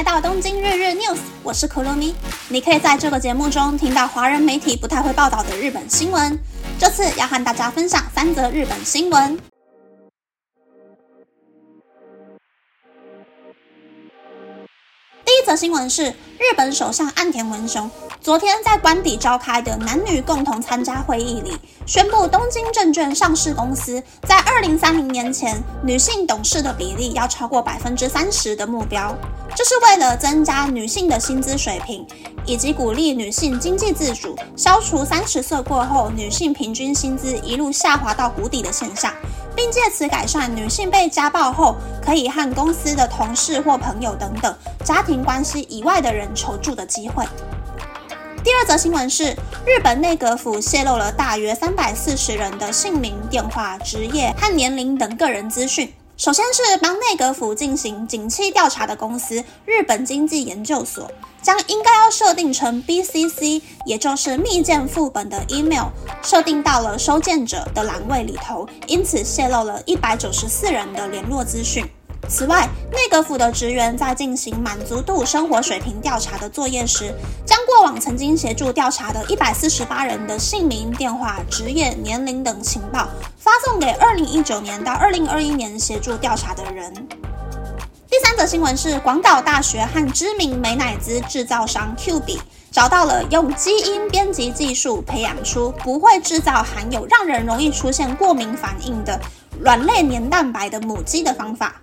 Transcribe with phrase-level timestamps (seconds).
[0.00, 2.14] 来到东京日日 news，我是可乐咪。
[2.48, 6.38] 你可以在这个节目中听到华人媒体不太会报道的日本新闻。
[6.78, 9.38] 这次要和大家分享三则日本新闻。
[15.22, 17.90] 第一则新闻是日本首相岸田文雄。
[18.22, 29.16] 昨天在官邸召开的男女共同参加会议里，宣布东京证券上市公司在二零三零年前女性董事的比例要超过百分之三十的目标。
[29.56, 32.06] 这是为了增加女性的薪资水平，
[32.44, 39.10] 以及鼓励女性经济自主，消除三十岁过后女性平均薪资一路下滑到谷底的现象，
[39.56, 47.24] 并借此改善女性被家暴后可以和公司的同事或朋友等等家庭关系以外的人求助的机会。
[48.42, 49.36] 第二则新闻是，
[49.66, 55.92] 日本内阁府泄露了大约三百四十人的姓名、电话、职业和年龄等个人资讯。
[56.16, 61.10] 首先是帮内阁府进行景气调查的公司日本经济研究所，
[61.42, 65.88] 将应该要设定成 BCC，也就是密件副本的 email，
[66.22, 71.84] 设定到了收件者的栏位里头，因此泄露了一百九十四人的联络资讯。
[72.28, 77.12] 此外，内阁府的职员在进行满足度生活水平调查的作业时，
[77.44, 86.94] 将过往曾经协助调查的一百四十八人的姓名、电话、职业、年龄等情报发送给二零一九年到二零二一年协助调查的人。
[88.08, 92.40] 第三则新闻是，广岛大学和知名美乃滋制造商 Q B
[92.70, 99.20] 找到了用基因编辑技术培养出不会制造含有让人容易出现过敏反应的
[99.60, 101.80] 卵类黏蛋白的母鸡的方法。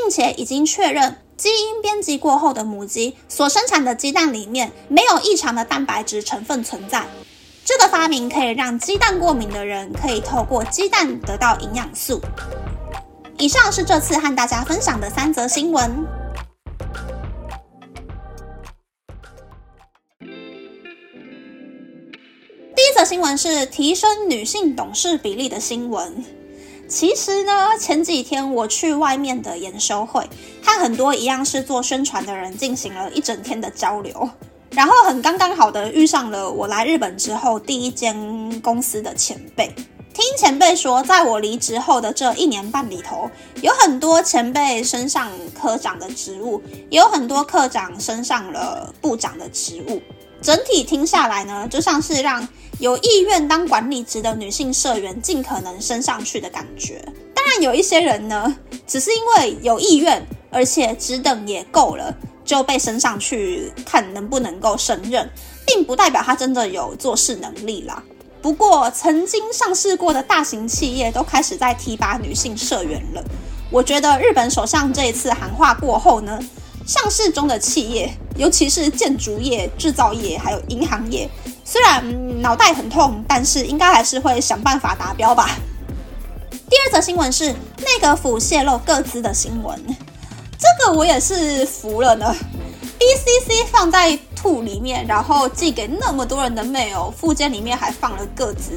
[0.00, 7.04] 并且已经确认，基因编辑过后的母鸡所生产的鸡蛋里面没有异常的蛋白质成分存在。
[7.64, 12.20] 这个发明可以让鸡蛋过敏的人可以透过鸡蛋得到营养素。
[13.38, 16.06] 以上是这次和大家分享的三则新闻。
[22.76, 26.24] 第一则新闻是提升女性董事比例的新闻。
[26.88, 30.26] 其实呢，前几天我去外面的研修会，
[30.62, 34.30] 和很多一样是做宣传的人进行了一整天的交流，
[34.70, 39.70] 然后很刚刚好的遇上了我来日本之后第一间公司的前辈。
[40.14, 46.60] 听前辈说，在我离职后的这一年半里头，有很多前辈升上科长的职务，
[46.90, 50.00] 也有很多科长升上了部长的职务。
[50.40, 52.46] 整体听下来呢，就像是让。
[52.80, 57.04] 有意愿当管理职的女性社员尽可能升上去的感觉。
[57.34, 58.56] 当然，有一些人呢，
[58.86, 65.28] 只是因为有意愿，而且职等也够了，就被升上去，看能不能够胜任，
[65.66, 68.00] 并不代表他真的有做事能力啦。
[68.40, 73.24] 不过，曾经上市过的大型企业都开始在提拔女性社员了。
[73.72, 76.38] 我觉得日本首相这一次喊话过后呢，
[76.88, 81.28] 上市中的企业，尤其是建筑业、制造业还有银行业。
[81.62, 85.50] 虽然脑袋很痛，但是应该还是会想办法达标吧。
[86.50, 89.78] 第二则新闻是内阁府泄露各资的新闻，
[90.58, 92.34] 这个我也是服了呢。
[92.98, 98.72] BCC 放在兔里面，然后寄给那么多人的 mail，附件里面还放了各资，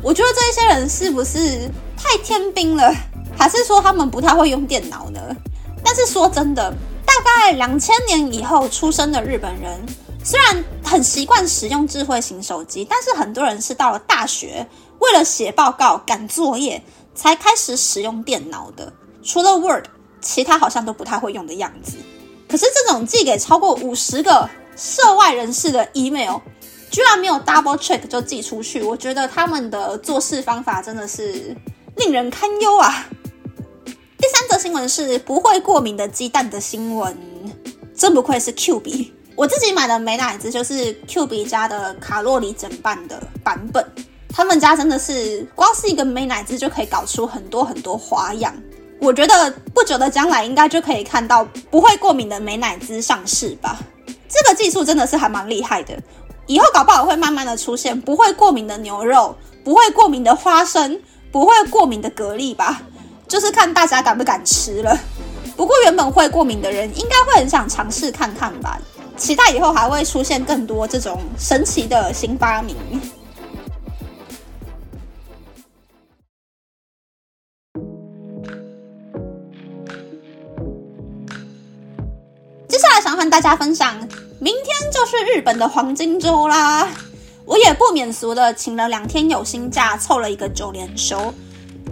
[0.00, 2.94] 我觉得这些人是不是太天兵了？
[3.36, 5.20] 还是说他们不太会用电脑呢？
[5.82, 6.72] 但是说真的，
[7.20, 9.78] 大概两千年以后出生的日本人。
[10.24, 14.66] 虽然很习惯使用智慧型手机，但是很多人是到了大学，
[14.98, 16.82] 为了写报告、赶作业，
[17.14, 18.92] 才开始使用电脑的。
[19.22, 19.86] 除了 Word，
[20.20, 21.96] 其他好像都不太会用的样子。
[22.48, 26.38] 可是这种寄给超过五十个涉外人士的 email，
[26.90, 31.56] 居然没有 double check 就寄出去，我觉得他们的做事方法真的是
[31.96, 33.06] 令人堪忧啊！
[34.20, 37.16] 第三则新闻是不会过敏的鸡蛋的新闻，
[37.96, 39.14] 真不愧是 Q B。
[39.34, 43.82] 我自己买的美奶滋就是 Q B 家的卡路里整半的版本，
[44.28, 48.54] 他们家真的是光是一个美奶滋就可以搞出很多很多花样。
[49.00, 53.80] 我觉得不久的将来应该就可以看到不会过敏的美奶滋上市吧。
[54.28, 55.98] 这个技术真的是还蛮厉害的，
[56.46, 59.34] 以后搞不好会慢慢的出现不会过敏的牛肉、
[59.64, 61.00] 不会过敏的花生、
[61.32, 62.82] 不会过敏的蛤蜊吧，
[63.30, 64.98] 就是看大家敢不敢吃了。
[65.56, 68.76] 不过原本会过敏的人应该会很想尝试看看吧。
[69.16, 72.74] 期待以后还会出现更多这种神奇的新发明。
[82.66, 83.96] 接下来想和大家分享，
[84.40, 86.88] 明天就是日本的黄金周啦！
[87.44, 91.32] 我也不免俗的请了两天有薪假，凑了一个九连休。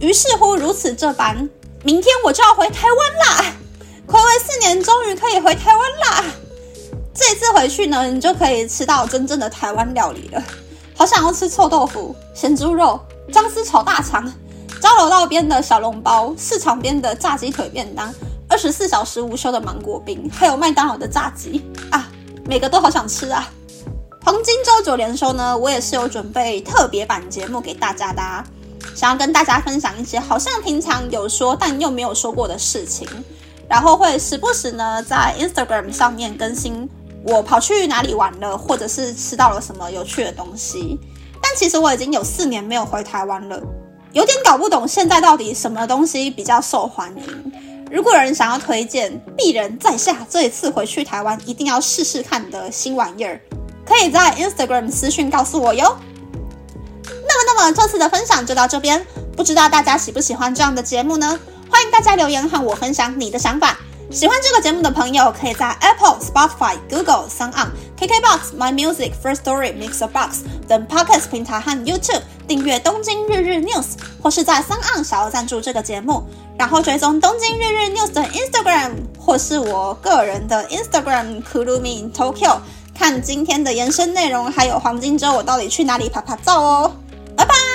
[0.00, 1.36] 于是乎，如此这般，
[1.84, 3.44] 明天我就要回台湾啦！
[4.08, 6.24] 暌违四年，终于可以回台湾啦！
[7.14, 10.42] 这次回去呢，你就可以吃到真正的台湾料理了。
[10.96, 12.98] 好想要吃臭豆腐、咸猪肉、
[13.30, 14.24] 姜丝炒大肠、
[14.80, 18.12] 交流道边的小笼包、市场边的炸鸡腿便当、
[18.48, 22.08] 二十四小时无休的芒果冰，还有麦当劳的炸鸡啊，
[22.46, 23.46] 每个都好想吃啊！
[24.24, 28.22] 黄金周九连收呢，我也是有准备特别版节目给大家的，
[29.00, 33.08] 想要跟大家分享一些好像平常有说但又没有说过的事情，
[33.66, 36.86] 然后会时不时呢在 Instagram 上面更新。
[37.24, 41.00] 我跑去哪里玩了，或者是吃到了什么有趣的东西？
[41.40, 43.58] 但其实我已经有四年没有回台湾了，
[44.12, 47.52] 有点搞不懂现在到底什么东西比较受欢迎。
[47.90, 53.40] 如果有人想要推荐鄙人在下这一次回去台湾一定要试试看的新玩意儿，
[53.86, 55.96] 可以在 Instagram 私讯告诉我哟。
[57.30, 59.04] 那么，那么这次的分享就到这边，
[59.36, 61.38] 不知道大家喜不喜欢这样的节目呢？
[61.70, 63.78] 欢迎大家留言和我分享你的想法。
[64.10, 73.84] 喜欢这个节目的朋友，可以在 Apple、Spotify、Google、s o n On、KKBox、My Music、First Story、Mixer Box 等 Podcast 平台和 YouTube 订阅《东京日日 News》，
[74.20, 76.24] 或是在 s o n On 小额赞助这个节目，
[76.58, 82.58] 然后追踪《东京日日 News》的 Instagram 或是我个人的 Instagram Kurumi Tokyo，
[82.92, 86.92] 看今天的延伸内容，还有黄金周我到底去哪里拍拍照哦，
[87.40, 87.69] 拜拜。